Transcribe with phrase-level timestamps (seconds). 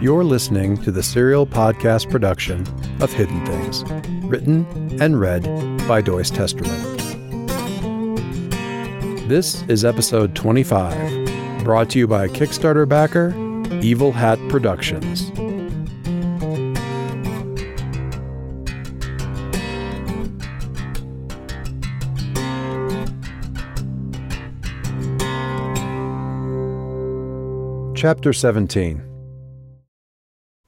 [0.00, 2.66] You're listening to the serial podcast production
[3.02, 3.84] of Hidden Things,
[4.24, 4.64] written
[4.98, 5.42] and read
[5.86, 6.96] by Doyce Testerman.
[9.28, 13.34] This is episode 25, brought to you by Kickstarter backer
[13.82, 15.30] Evil Hat Productions.
[27.94, 29.09] Chapter 17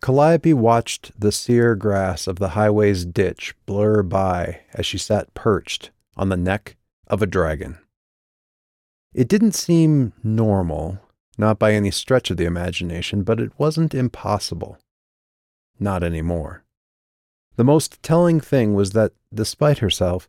[0.02, 5.92] Calliope watched the sere grass of the highway's ditch blur by as she sat perched
[6.16, 7.78] on the neck of a dragon.
[9.14, 10.98] It didn't seem normal,
[11.38, 14.76] not by any stretch of the imagination, but it wasn't impossible.
[15.78, 16.64] Not anymore.
[17.54, 20.28] The most telling thing was that, despite herself,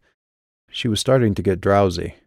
[0.70, 2.18] she was starting to get drowsy.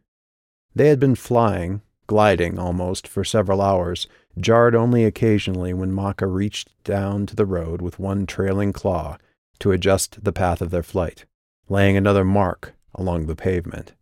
[0.74, 4.08] They had been flying, gliding almost, for several hours,
[4.38, 9.16] jarred only occasionally when Maka reached down to the road with one trailing claw
[9.61, 11.24] to adjust the path of their flight,
[11.69, 13.94] laying another mark along the pavement.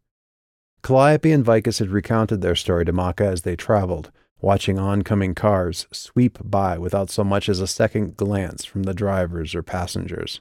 [0.82, 5.86] Calliope and Vicus had recounted their story to Maka as they traveled, watching oncoming cars
[5.92, 10.40] sweep by without so much as a second glance from the drivers or passengers.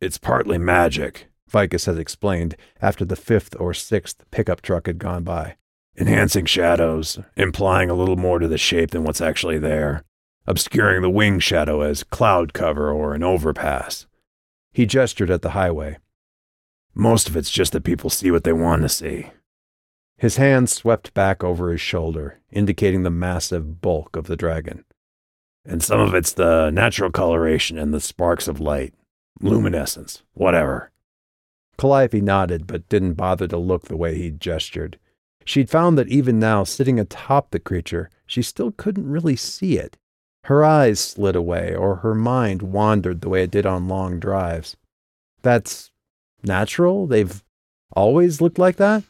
[0.00, 5.24] It's partly magic, Vicus had explained after the fifth or sixth pickup truck had gone
[5.24, 5.56] by
[5.98, 10.04] enhancing shadows, implying a little more to the shape than what's actually there,
[10.46, 14.06] obscuring the wing shadow as cloud cover or an overpass.
[14.72, 15.98] He gestured at the highway.
[16.94, 19.30] Most of it's just that people see what they want to see.
[20.16, 24.84] His hand swept back over his shoulder, indicating the massive bulk of the dragon.
[25.64, 28.94] And some of it's the natural coloration and the sparks of light,
[29.40, 30.90] luminescence, whatever.
[31.76, 34.98] Calliope nodded, but didn't bother to look the way he'd gestured.
[35.48, 39.96] She'd found that even now, sitting atop the creature, she still couldn't really see it.
[40.44, 44.76] Her eyes slid away, or her mind wandered the way it did on long drives.
[45.40, 45.90] That's
[46.42, 47.06] natural?
[47.06, 47.42] They've
[47.96, 49.04] always looked like that?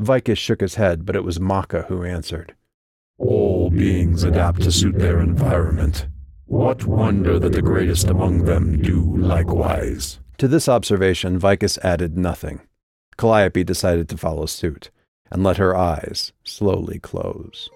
[0.00, 2.56] Vicus shook his head, but it was Maka who answered.
[3.18, 6.08] All beings adapt to suit their environment.
[6.46, 10.18] What wonder that the greatest among them do likewise?
[10.38, 12.62] To this observation, Vicus added nothing.
[13.16, 14.90] Calliope decided to follow suit
[15.32, 17.70] and let her eyes slowly close.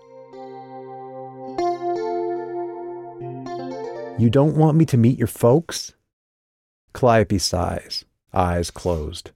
[4.19, 5.95] You don't want me to meet your folks?
[6.93, 9.31] Calliope sighs, eyes closed.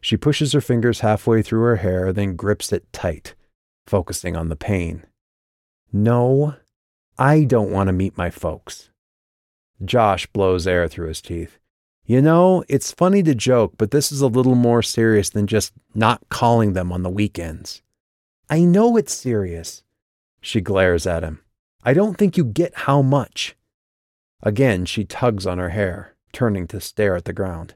[0.00, 3.34] She pushes her fingers halfway through her hair, then grips it tight,
[3.84, 5.04] focusing on the pain.
[5.92, 6.54] No,
[7.18, 8.90] I don't want to meet my folks.
[9.84, 11.58] Josh blows air through his teeth.
[12.08, 15.72] You know, it's funny to joke, but this is a little more serious than just
[15.92, 17.82] not calling them on the weekends.
[18.48, 19.82] I know it's serious.
[20.40, 21.40] She glares at him.
[21.82, 23.56] I don't think you get how much.
[24.40, 27.74] Again, she tugs on her hair, turning to stare at the ground.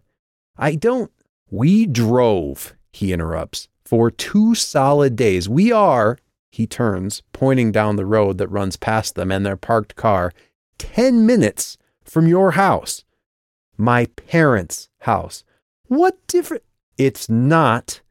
[0.56, 1.10] I don't.
[1.50, 5.48] We drove, he interrupts, for two solid days.
[5.48, 6.18] We are,
[6.52, 10.32] he turns, pointing down the road that runs past them and their parked car,
[10.78, 13.04] ten minutes from your house
[13.80, 15.42] my parents' house.
[15.88, 16.62] What different?
[16.98, 18.02] It's not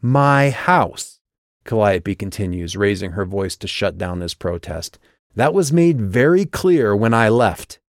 [0.00, 1.20] my house,
[1.64, 4.98] Calliope continues, raising her voice to shut down this protest.
[5.34, 7.80] That was made very clear when I left.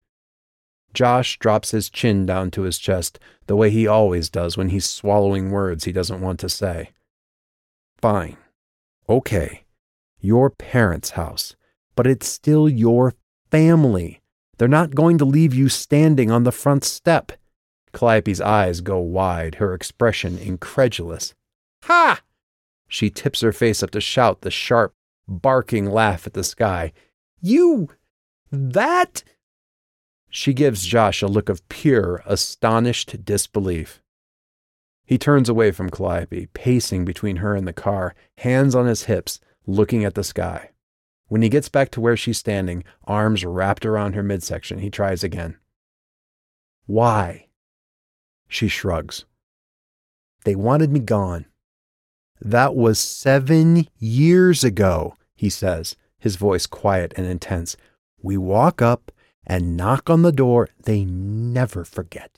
[0.94, 4.90] Josh drops his chin down to his chest, the way he always does when he's
[4.90, 6.90] swallowing words he doesn't want to say.
[8.00, 8.38] Fine.
[9.08, 9.64] Okay.
[10.19, 11.56] Your parents' house.
[11.96, 13.14] But it's still your
[13.52, 14.22] family.
[14.57, 17.31] They're not going to leave you standing on the front step.
[17.94, 21.34] Calliope's eyes go wide, her expression incredulous.
[21.84, 22.22] Ha!
[22.88, 24.94] She tips her face up to shout the sharp,
[25.28, 26.94] barking laugh at the sky.
[27.41, 27.90] You!
[28.51, 29.23] That!
[30.29, 34.01] She gives Josh a look of pure, astonished disbelief.
[35.06, 39.39] He turns away from Calliope, pacing between her and the car, hands on his hips,
[39.66, 40.72] looking at the sky.
[41.28, 45.24] When he gets back to where she's standing, arms wrapped around her midsection, he tries
[45.24, 45.57] again.
[46.86, 47.48] Why?
[48.48, 49.25] She shrugs.
[50.46, 51.46] They wanted me gone.
[52.40, 57.75] That was seven years ago, he says, his voice quiet and intense.
[58.22, 59.12] We walk up
[59.46, 60.69] and knock on the door.
[60.84, 62.38] They never forget.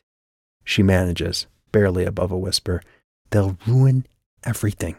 [0.64, 2.82] She manages, barely above a whisper.
[3.30, 4.08] They'll ruin
[4.44, 4.96] everything.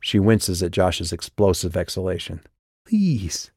[0.00, 2.40] She winces at Josh's explosive exhalation.
[2.86, 3.50] Please,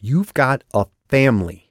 [0.00, 1.70] you've got a family.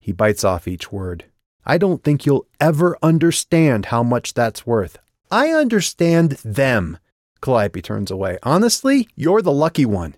[0.00, 1.26] He bites off each word.
[1.66, 4.98] I don't think you'll ever understand how much that's worth.
[5.30, 6.98] I understand them.
[7.42, 8.38] Calliope turns away.
[8.42, 10.14] Honestly, you're the lucky one.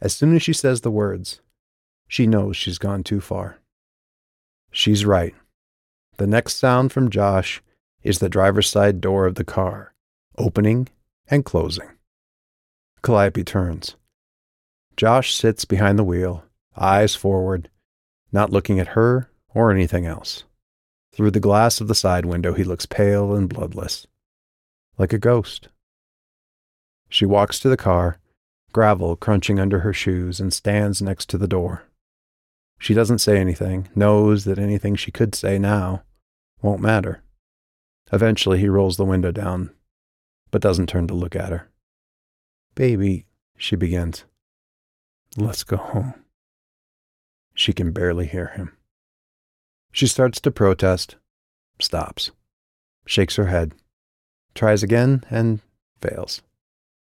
[0.00, 1.42] As soon as she says the words,
[2.08, 3.58] she knows she's gone too far.
[4.70, 5.34] She's right.
[6.16, 7.62] The next sound from Josh
[8.02, 9.92] is the driver's side door of the car,
[10.38, 10.88] opening
[11.26, 11.88] and closing.
[13.02, 13.96] Calliope turns.
[14.96, 16.44] Josh sits behind the wheel,
[16.76, 17.68] eyes forward,
[18.32, 20.44] not looking at her or anything else.
[21.12, 24.06] Through the glass of the side window, he looks pale and bloodless,
[24.98, 25.68] like a ghost.
[27.08, 28.18] She walks to the car,
[28.72, 31.84] gravel crunching under her shoes, and stands next to the door.
[32.78, 36.02] She doesn't say anything, knows that anything she could say now
[36.60, 37.22] won't matter.
[38.12, 39.70] Eventually, he rolls the window down,
[40.50, 41.70] but doesn't turn to look at her.
[42.74, 43.26] Baby,
[43.56, 44.24] she begins.
[45.36, 46.14] Let's go home.
[47.54, 48.76] She can barely hear him.
[49.90, 51.16] She starts to protest,
[51.80, 52.30] stops,
[53.06, 53.74] shakes her head,
[54.54, 55.60] tries again, and
[56.00, 56.42] fails.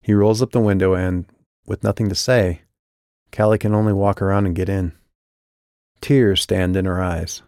[0.02, 1.26] He rolls up the window and,
[1.66, 2.62] with nothing to say,
[3.34, 4.92] Callie can only walk around and get in.
[6.00, 7.42] Tears stand in her eyes,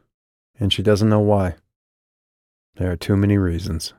[0.59, 1.57] and she doesn't know why.
[2.77, 3.95] There are too many reasons.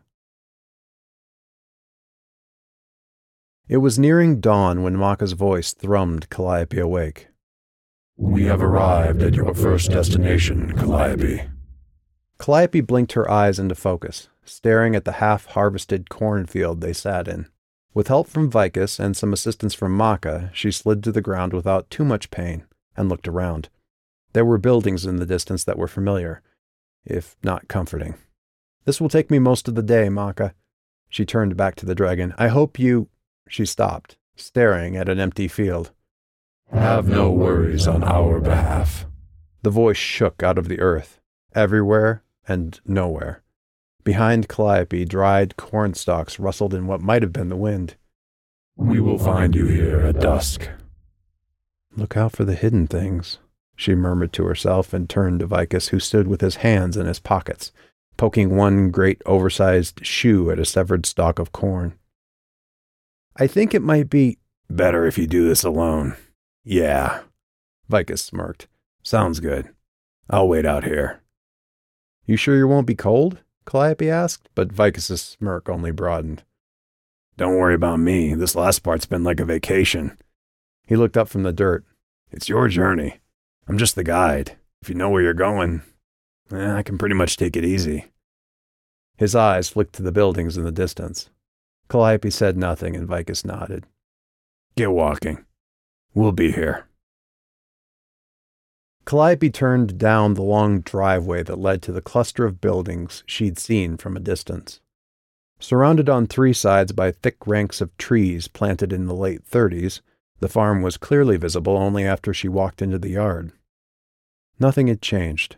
[3.70, 7.28] It was nearing dawn when Maka's voice thrummed Calliope awake.
[8.18, 11.48] We have arrived at your first destination, Calliope.
[12.40, 17.46] Calliope blinked her eyes into focus, staring at the half harvested cornfield they sat in.
[17.94, 21.92] With help from Vicus and some assistance from Maka, she slid to the ground without
[21.92, 22.66] too much pain
[22.98, 23.70] and looked around.
[24.34, 26.42] There were buildings in the distance that were familiar,
[27.06, 28.16] if not comforting.
[28.86, 30.56] This will take me most of the day, Maka.
[31.08, 32.34] She turned back to the dragon.
[32.40, 33.10] I hope you.
[33.50, 35.92] She stopped, staring at an empty field.
[36.72, 39.08] Have no worries on our behalf.
[39.64, 41.20] The voice shook out of the earth,
[41.54, 43.42] everywhere and nowhere.
[44.04, 47.96] Behind Calliope, dried corn stalks rustled in what might have been the wind.
[48.78, 50.70] We will find you here at dusk.
[51.96, 53.40] Look out for the hidden things,
[53.76, 57.20] she murmured to herself and turned to Vicus, who stood with his hands in his
[57.20, 57.72] pockets,
[58.16, 61.99] poking one great oversized shoe at a severed stalk of corn.
[63.42, 64.38] I think it might be
[64.70, 66.18] better if you do this alone.
[66.66, 67.22] Yeah.
[67.88, 68.68] Vicus smirked.
[69.02, 69.70] Sounds good.
[70.30, 71.22] I'll wait out here.
[72.26, 73.40] You sure you won't be cold?
[73.66, 76.44] Calliope asked, but Vicus's smirk only broadened.
[77.38, 78.34] Don't worry about me.
[78.34, 80.18] This last part's been like a vacation.
[80.86, 81.86] He looked up from the dirt.
[82.32, 83.22] It's your journey.
[83.70, 84.58] I'm just the guide.
[84.82, 85.82] If you know where you're going,
[86.52, 88.08] eh, I can pretty much take it easy.
[89.16, 91.30] His eyes flicked to the buildings in the distance.
[91.90, 93.86] Calliope said nothing, and Vicus nodded.
[94.76, 95.44] Get walking.
[96.14, 96.88] We'll be here.
[99.06, 103.98] Calliope turned down the long driveway that led to the cluster of buildings she'd seen
[103.98, 104.82] from a distance.
[105.60, 110.02] Surrounded on three sides by thick ranks of trees planted in the late 30s,
[110.40, 113.52] the farm was clearly visible only after she walked into the yard.
[114.60, 115.58] Nothing had changed.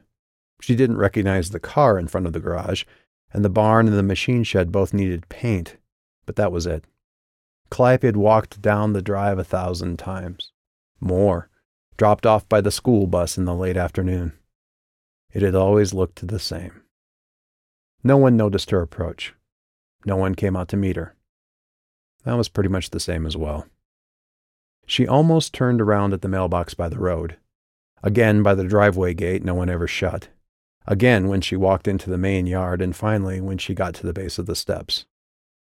[0.62, 2.86] She didn't recognize the car in front of the garage,
[3.34, 5.76] and the barn and the machine shed both needed paint,
[6.32, 6.86] but that was it.
[7.70, 10.54] Calliope had walked down the drive a thousand times.
[11.02, 11.50] More,
[11.98, 14.32] dropped off by the school bus in the late afternoon.
[15.34, 16.84] It had always looked the same.
[18.02, 19.34] No one noticed her approach.
[20.06, 21.18] No one came out to meet her.
[22.24, 23.68] That was pretty much the same as well.
[24.86, 27.36] She almost turned around at the mailbox by the road.
[28.04, 30.30] Again by the driveway gate no one ever shut.
[30.88, 34.14] Again when she walked into the main yard, and finally when she got to the
[34.14, 35.06] base of the steps.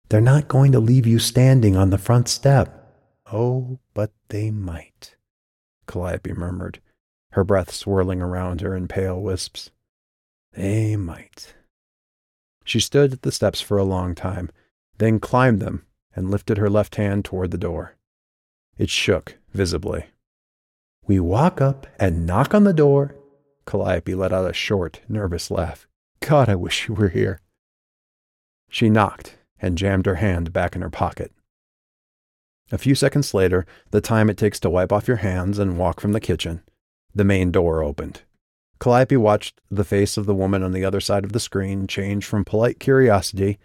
[0.08, 2.72] They're not going to leave you standing on the front step.
[3.32, 5.16] Oh, but they might,
[5.88, 6.80] Calliope murmured,
[7.32, 9.70] her breath swirling around her in pale wisps.
[10.52, 11.54] They might.
[12.64, 14.50] She stood at the steps for a long time,
[14.98, 15.84] then climbed them
[16.14, 17.96] and lifted her left hand toward the door.
[18.78, 20.06] It shook visibly.
[21.04, 23.16] We walk up and knock on the door.
[23.66, 25.88] Calliope let out a short, nervous laugh.
[26.20, 27.40] God, I wish you were here.
[28.68, 31.32] She knocked and jammed her hand back in her pocket.
[32.72, 36.00] A few seconds later, the time it takes to wipe off your hands and walk
[36.00, 36.62] from the kitchen,
[37.14, 38.22] the main door opened.
[38.78, 42.26] Calliope watched the face of the woman on the other side of the screen change
[42.26, 43.58] from polite curiosity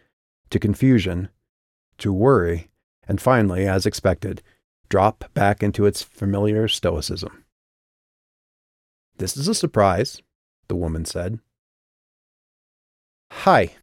[0.49, 1.29] to confusion
[1.97, 2.69] to worry,
[3.07, 4.41] and finally, as expected,
[4.89, 7.45] drop back into its familiar stoicism.
[9.17, 10.21] This is a surprise,
[10.67, 11.39] the woman said.
[13.31, 13.75] Hi,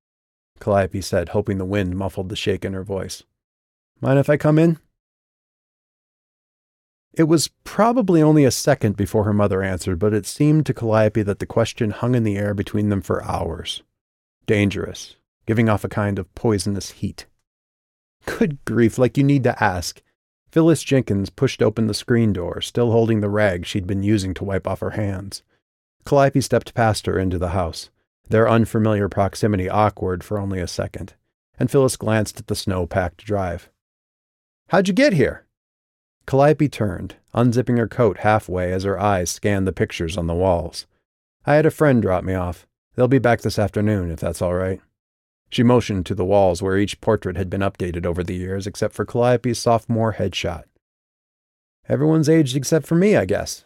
[0.60, 3.22] Calliope said, hoping the wind muffled the shake in her voice.
[4.00, 4.78] Mind if I come in?
[7.14, 11.22] It was probably only a second before her mother answered, but it seemed to Calliope
[11.22, 13.82] that the question hung in the air between them for hours.
[14.46, 17.26] Dangerous, giving off a kind of poisonous heat.
[18.24, 20.00] Good grief, like you need to ask.
[20.50, 24.44] Phyllis Jenkins pushed open the screen door, still holding the rag she'd been using to
[24.44, 25.42] wipe off her hands.
[26.04, 27.90] Calliope stepped past her into the house,
[28.28, 31.14] their unfamiliar proximity awkward for only a second,
[31.58, 33.70] and Phyllis glanced at the snow packed drive.
[34.68, 35.46] How'd you get here?
[36.26, 40.86] Calliope turned, unzipping her coat halfway as her eyes scanned the pictures on the walls.
[41.46, 42.66] I had a friend drop me off.
[42.94, 44.80] They'll be back this afternoon, if that's all right.
[45.50, 48.92] She motioned to the walls where each portrait had been updated over the years except
[48.92, 50.64] for Calliope's sophomore headshot.
[51.88, 53.64] Everyone's aged except for me, I guess.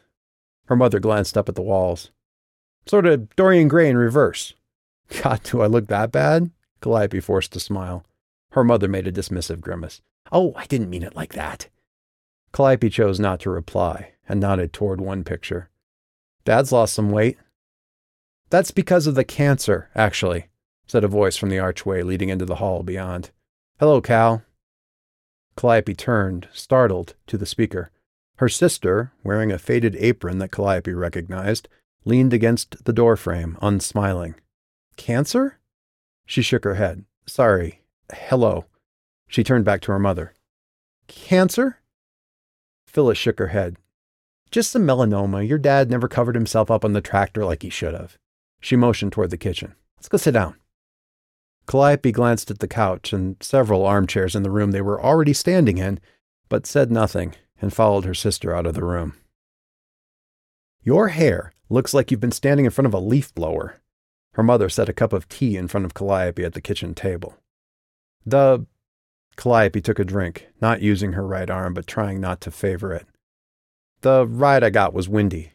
[0.67, 2.13] Her mother glanced up at the walls.
[2.87, 4.55] Sort of Dorian Gray in reverse.
[5.23, 6.51] God, do I look that bad?
[6.81, 8.05] Calliope forced a smile.
[8.53, 10.01] Her mother made a dismissive grimace.
[10.31, 11.69] Oh, I didn't mean it like that.
[12.53, 15.71] Calliope chose not to reply and nodded toward one picture.
[16.45, 17.39] Dad's lost some weight.
[18.51, 20.49] That's because of the cancer, actually,
[20.87, 23.31] said a voice from the archway leading into the hall beyond.
[23.79, 24.43] Hello, Cal.
[25.57, 27.91] Calliope turned, startled, to the speaker.
[28.37, 31.69] Her sister, wearing a faded apron that Calliope recognized,
[32.05, 34.35] leaned against the doorframe, unsmiling.
[34.97, 35.59] Cancer?
[36.27, 37.05] She shook her head.
[37.27, 37.83] Sorry.
[38.13, 38.67] Hello.
[39.29, 40.35] She turned back to her mother.
[41.09, 41.79] Cancer?
[42.87, 43.77] Phyllis shook her head.
[44.51, 45.47] Just some melanoma.
[45.47, 48.19] Your dad never covered himself up on the tractor like he should have.
[48.61, 49.75] She motioned toward the kitchen.
[49.97, 50.57] Let's go sit down.
[51.67, 55.79] Calliope glanced at the couch and several armchairs in the room they were already standing
[55.79, 56.01] in,
[56.49, 59.15] but said nothing and followed her sister out of the room.
[60.83, 63.81] Your hair looks like you've been standing in front of a leaf blower.
[64.35, 67.37] Her mother set a cup of tea in front of Calliope at the kitchen table.
[68.25, 68.67] The.
[69.37, 73.07] Calliope took a drink, not using her right arm, but trying not to favor it.
[74.03, 75.53] The ride I got was windy.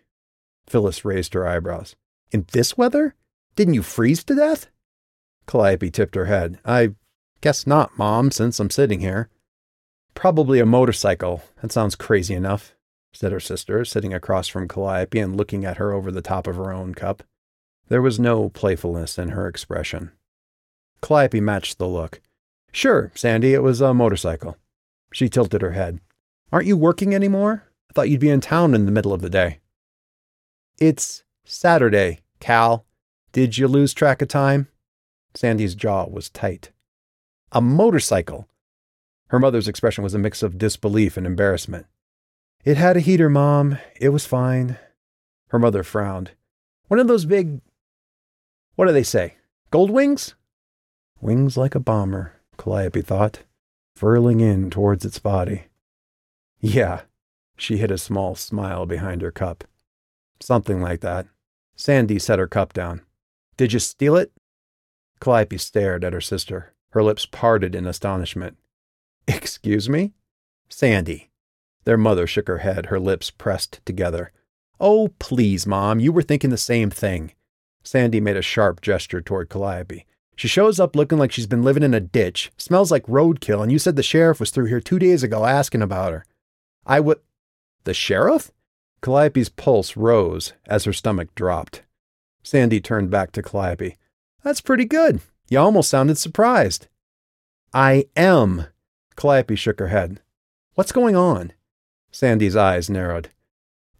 [0.67, 1.95] Phyllis raised her eyebrows.
[2.31, 3.13] In this weather?
[3.55, 4.67] Didn't you freeze to death?
[5.45, 6.59] Calliope tipped her head.
[6.65, 6.95] I
[7.41, 9.29] guess not, Mom, since I'm sitting here.
[10.15, 11.43] Probably a motorcycle.
[11.61, 12.73] That sounds crazy enough,
[13.17, 16.55] said her sister, sitting across from Calliope and looking at her over the top of
[16.55, 17.23] her own cup.
[17.89, 20.11] There was no playfulness in her expression.
[21.01, 22.21] Calliope matched the look.
[22.71, 24.55] Sure, Sandy, it was a motorcycle.
[25.11, 25.99] She tilted her head.
[26.51, 27.63] Aren't you working anymore?
[27.89, 29.61] I thought you'd be in town in the middle of the day.
[30.79, 32.85] It's Saturday, Cal.
[33.31, 34.67] Did you lose track of time?
[35.33, 36.71] Sandy's jaw was tight.
[37.51, 38.47] A motorcycle.
[39.29, 41.87] Her mother's expression was a mix of disbelief and embarrassment.
[42.67, 43.77] It had a heater, Mom.
[43.95, 44.77] It was fine.
[45.51, 46.31] Her mother frowned.
[46.89, 47.61] One of those big.
[48.75, 49.35] What do they say?
[49.71, 50.35] Gold wings?
[51.21, 53.43] Wings like a bomber, Calliope thought,
[53.95, 55.67] furling in towards its body.
[56.59, 57.03] Yeah,
[57.55, 59.63] she hid a small smile behind her cup.
[60.41, 61.25] Something like that.
[61.77, 62.99] Sandy set her cup down.
[63.55, 64.33] Did you steal it?
[65.21, 68.57] Calliope stared at her sister, her lips parted in astonishment.
[69.25, 70.11] Excuse me?
[70.67, 71.29] Sandy.
[71.87, 74.33] Their mother shook her head, her lips pressed together.
[74.77, 77.31] Oh, please, Mom, you were thinking the same thing.
[77.81, 80.05] Sandy made a sharp gesture toward Calliope.
[80.35, 83.71] She shows up looking like she's been living in a ditch, smells like roadkill, and
[83.71, 86.25] you said the sheriff was through here two days ago asking about her.
[86.85, 87.21] I would.
[87.85, 88.51] The sheriff?
[89.01, 91.83] Calliope's pulse rose as her stomach dropped.
[92.43, 93.95] Sandy turned back to Calliope.
[94.43, 95.21] That's pretty good.
[95.49, 96.89] You almost sounded surprised.
[97.73, 98.65] I am.
[99.15, 100.19] Calliope shook her head.
[100.73, 101.53] What's going on?
[102.17, 103.29] Sandy's eyes narrowed.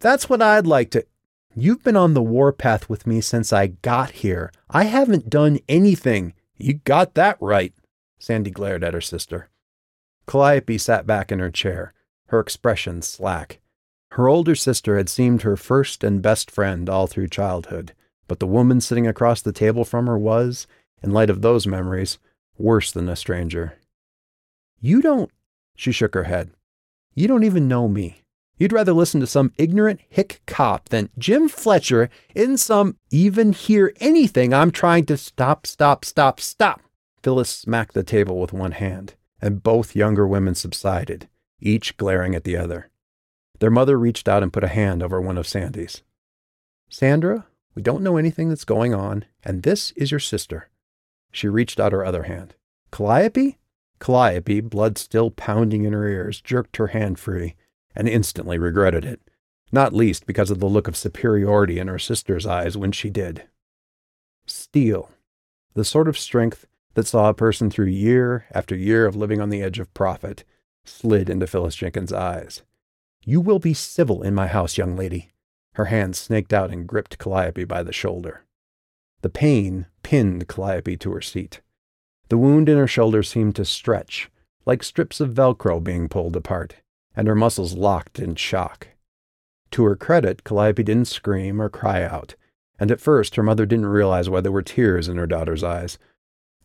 [0.00, 1.06] That's what I'd like to.
[1.54, 4.50] You've been on the warpath with me since I got here.
[4.68, 6.34] I haven't done anything.
[6.56, 7.72] You got that right.
[8.18, 9.50] Sandy glared at her sister.
[10.26, 11.94] Calliope sat back in her chair,
[12.26, 13.60] her expression slack.
[14.10, 17.92] Her older sister had seemed her first and best friend all through childhood,
[18.26, 20.66] but the woman sitting across the table from her was,
[21.04, 22.18] in light of those memories,
[22.56, 23.78] worse than a stranger.
[24.80, 25.30] You don't,
[25.76, 26.50] she shook her head.
[27.14, 28.22] You don't even know me.
[28.58, 33.92] You'd rather listen to some ignorant hick cop than Jim Fletcher in some even hear
[34.00, 36.80] anything I'm trying to stop, stop, stop, stop.
[37.22, 41.28] Phyllis smacked the table with one hand, and both younger women subsided,
[41.60, 42.90] each glaring at the other.
[43.60, 46.02] Their mother reached out and put a hand over one of Sandy's.
[46.88, 50.68] Sandra, we don't know anything that's going on, and this is your sister.
[51.30, 52.54] She reached out her other hand.
[52.90, 53.58] Calliope?
[54.00, 57.54] Calliope, blood still pounding in her ears, jerked her hand free
[57.94, 59.20] and instantly regretted it,
[59.72, 63.44] not least because of the look of superiority in her sister's eyes when she did.
[64.46, 65.10] Steel,
[65.74, 69.50] the sort of strength that saw a person through year after year of living on
[69.50, 70.44] the edge of profit,
[70.84, 72.62] slid into Phyllis Jenkins' eyes.
[73.24, 75.30] You will be civil in my house, young lady.
[75.74, 78.44] Her hand snaked out and gripped Calliope by the shoulder.
[79.20, 81.60] The pain pinned Calliope to her seat.
[82.28, 84.30] The wound in her shoulder seemed to stretch,
[84.66, 86.76] like strips of Velcro being pulled apart,
[87.16, 88.88] and her muscles locked in shock.
[89.72, 92.34] To her credit, Calliope didn't scream or cry out,
[92.78, 95.98] and at first her mother didn't realize why there were tears in her daughter's eyes,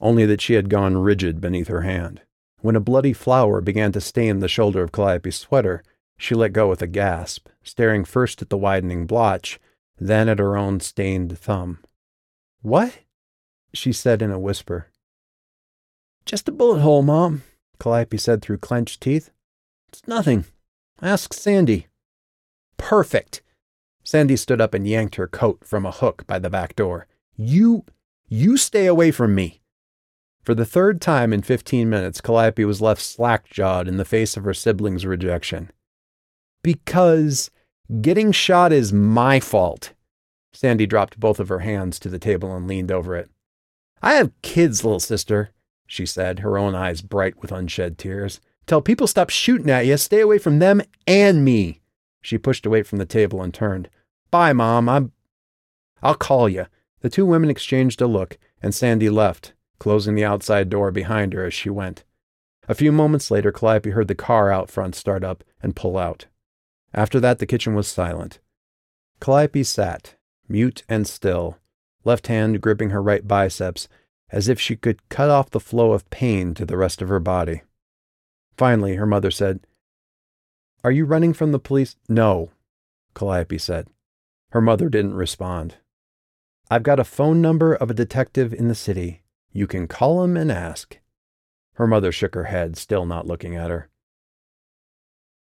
[0.02, 2.22] only that she had gone rigid beneath her hand.
[2.60, 5.84] When a bloody flower began to stain the shoulder of Calliope's sweater,
[6.18, 9.60] she let go with a gasp, staring first at the widening blotch,
[10.00, 11.80] then at her own stained thumb.
[12.62, 13.00] What?
[13.74, 14.88] she said in a whisper.
[16.26, 17.44] Just a bullet hole, Mom,
[17.80, 19.32] Calliope said through clenched teeth.
[19.90, 20.46] It's nothing.
[21.02, 21.88] Ask Sandy.
[22.78, 23.42] Perfect.
[24.04, 27.08] Sandy stood up and yanked her coat from a hook by the back door.
[27.36, 27.86] You,
[28.28, 29.62] you stay away from me.
[30.44, 34.36] For the third time in 15 minutes, Calliope was left slack jawed in the face
[34.36, 35.72] of her siblings' rejection.
[36.64, 37.50] Because
[38.02, 39.94] getting shot is my fault.
[40.54, 43.30] Sandy dropped both of her hands to the table and leaned over it.
[44.02, 45.52] I have kids, little sister,
[45.86, 48.40] she said, her own eyes bright with unshed tears.
[48.66, 51.82] Tell people stop shooting at you, stay away from them and me.
[52.22, 53.90] She pushed away from the table and turned.
[54.32, 54.88] Bye, Mom.
[54.90, 55.12] I'm.
[56.02, 56.68] I'll call you.
[57.02, 61.46] The two women exchanged a look, and Sandy left, closing the outside door behind her
[61.46, 62.04] as she went.
[62.70, 66.28] A few moments later, Calliope heard the car out front start up and pull out.
[66.94, 68.40] After that, the kitchen was silent.
[69.20, 70.16] Calliope sat,
[70.48, 71.58] mute and still,
[72.06, 73.90] left hand gripping her right biceps,
[74.34, 77.20] as if she could cut off the flow of pain to the rest of her
[77.20, 77.62] body.
[78.58, 79.60] Finally, her mother said,
[80.84, 81.96] Are you running from the police?
[82.10, 82.50] No,
[83.14, 83.88] Calliope said.
[84.50, 85.76] Her mother didn't respond.
[86.72, 89.22] I've got a phone number of a detective in the city.
[89.52, 90.98] You can call him and ask.
[91.74, 93.90] Her mother shook her head, still not looking at her.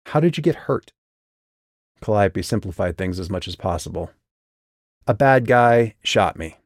[0.07, 0.93] How did you get hurt?
[1.99, 4.11] Calliope simplified things as much as possible.
[5.07, 6.57] A bad guy shot me.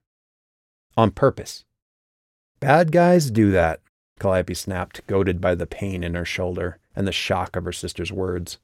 [0.97, 1.63] On purpose.
[2.59, 3.81] Bad guys do that,
[4.19, 8.11] Calliope snapped, goaded by the pain in her shoulder and the shock of her sister's
[8.11, 8.57] words.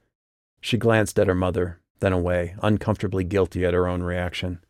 [0.61, 4.63] She glanced at her mother, then away, uncomfortably guilty at her own reaction.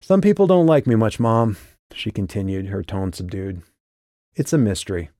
[0.00, 1.56] Some people don't like me much, Mom,
[1.94, 3.62] she continued, her tone subdued.
[4.34, 5.10] It's a mystery.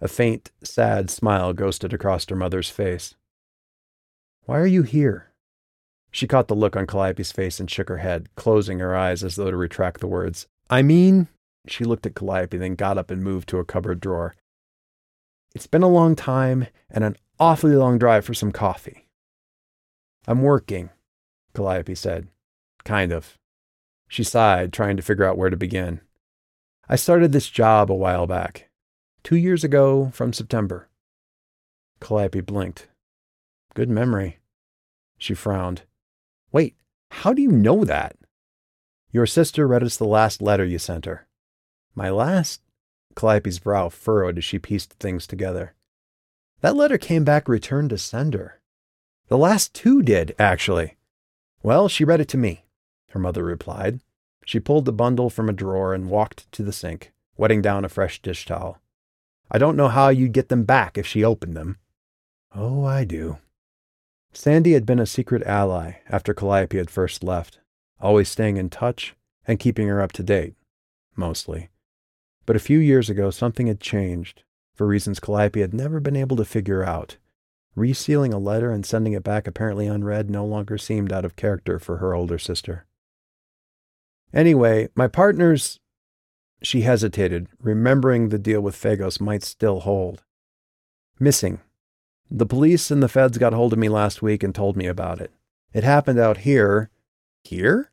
[0.00, 3.16] A faint, sad smile ghosted across her mother's face.
[4.44, 5.32] Why are you here?
[6.10, 9.36] She caught the look on Calliope's face and shook her head, closing her eyes as
[9.36, 10.46] though to retract the words.
[10.70, 11.28] I mean,
[11.70, 14.34] she looked at Calliope, then got up and moved to a cupboard drawer.
[15.54, 19.06] It's been a long time and an awfully long drive for some coffee.
[20.26, 20.90] I'm working,
[21.54, 22.28] Calliope said.
[22.84, 23.38] Kind of.
[24.08, 26.00] She sighed, trying to figure out where to begin.
[26.88, 28.70] I started this job a while back.
[29.22, 30.88] Two years ago from September.
[32.00, 32.88] Calliope blinked.
[33.74, 34.38] Good memory.
[35.18, 35.82] She frowned.
[36.50, 36.76] Wait,
[37.10, 38.16] how do you know that?
[39.10, 41.27] Your sister read us the last letter you sent her.
[41.98, 42.60] My last?
[43.16, 45.74] Calliope's brow furrowed as she pieced things together.
[46.60, 48.60] That letter came back returned to sender.
[49.26, 50.96] The last two did, actually.
[51.60, 52.66] Well, she read it to me,
[53.10, 53.98] her mother replied.
[54.44, 57.88] She pulled the bundle from a drawer and walked to the sink, wetting down a
[57.88, 58.78] fresh dish towel.
[59.50, 61.78] I don't know how you'd get them back if she opened them.
[62.54, 63.38] Oh, I do.
[64.32, 67.58] Sandy had been a secret ally after Calliope had first left,
[68.00, 69.16] always staying in touch
[69.48, 70.54] and keeping her up to date,
[71.16, 71.70] mostly.
[72.48, 74.42] But a few years ago, something had changed,
[74.74, 77.18] for reasons Calliope had never been able to figure out.
[77.76, 81.78] Resealing a letter and sending it back apparently unread no longer seemed out of character
[81.78, 82.86] for her older sister.
[84.32, 85.78] Anyway, my partner's.
[86.62, 90.22] She hesitated, remembering the deal with Fagos might still hold.
[91.20, 91.60] Missing.
[92.30, 95.20] The police and the feds got hold of me last week and told me about
[95.20, 95.32] it.
[95.74, 96.88] It happened out here.
[97.44, 97.90] Here?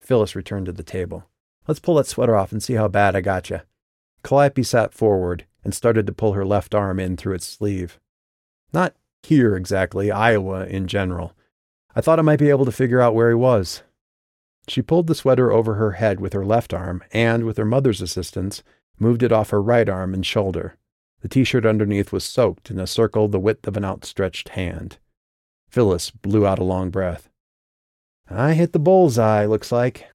[0.00, 1.24] Phyllis returned to the table.
[1.68, 3.60] Let's pull that sweater off and see how bad I got you.
[4.22, 7.98] Calliope sat forward and started to pull her left arm in through its sleeve.
[8.72, 11.34] Not here exactly, Iowa in general.
[11.94, 13.82] I thought I might be able to figure out where he was.
[14.68, 18.00] She pulled the sweater over her head with her left arm and, with her mother's
[18.00, 18.62] assistance,
[18.98, 20.76] moved it off her right arm and shoulder.
[21.20, 24.98] The t shirt underneath was soaked in a circle the width of an outstretched hand.
[25.68, 27.28] Phyllis blew out a long breath.
[28.28, 30.08] I hit the bull's eye, looks like.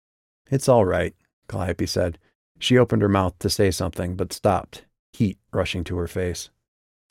[0.50, 1.14] It's all right,
[1.48, 2.18] Calliope said.
[2.60, 6.50] She opened her mouth to say something, but stopped, heat rushing to her face.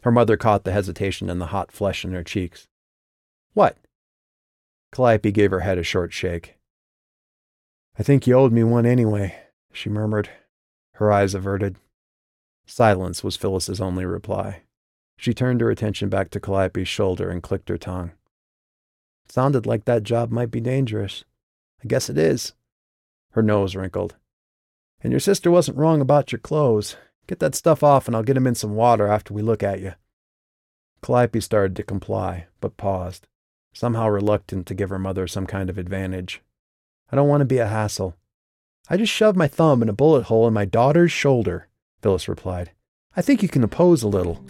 [0.03, 2.69] Her mother caught the hesitation and the hot flesh in her cheeks.
[3.55, 3.77] What?
[4.93, 6.57] Calliope gave her head a short shake.
[7.99, 9.37] I think you owed me one anyway,
[9.73, 10.31] she murmured,
[10.95, 11.77] her eyes averted.
[12.67, 14.63] Silence was Phyllis's only reply.
[15.17, 18.13] She turned her attention back to Calliope's shoulder and clicked her tongue.
[19.29, 21.25] sounded like that job might be dangerous.
[21.83, 22.53] I guess it is.
[23.33, 24.17] Her nose wrinkled.
[25.03, 26.97] And your sister wasn't wrong about your clothes.
[27.27, 29.81] Get that stuff off and I'll get him in some water after we look at
[29.81, 29.93] you.
[31.03, 33.27] Calliope started to comply, but paused,
[33.73, 36.43] somehow reluctant to give her mother some kind of advantage.
[37.11, 38.17] I don't want to be a hassle.
[38.89, 41.69] I just shoved my thumb in a bullet hole in my daughter's shoulder,
[42.03, 42.73] Phyllis replied.
[43.17, 44.45] I think you can oppose a little.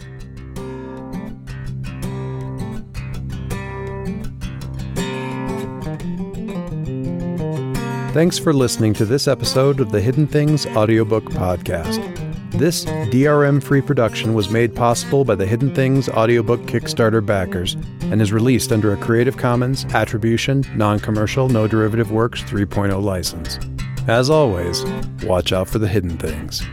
[8.17, 12.01] Thanks for listening to this episode of the Hidden Things audiobook podcast.
[12.49, 17.75] This DRM free production was made possible by the Hidden Things audiobook Kickstarter backers
[18.05, 23.59] and is released under a Creative Commons Attribution, Non Commercial, No Derivative Works 3.0 license.
[24.07, 24.83] As always,
[25.21, 26.63] watch out for the hidden things.